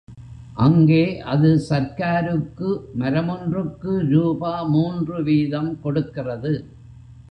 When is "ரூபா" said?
4.09-4.53